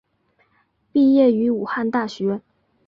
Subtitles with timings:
[0.91, 2.41] 毕业于武汉大学。